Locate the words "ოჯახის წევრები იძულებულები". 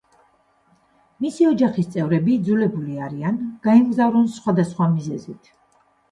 1.49-2.97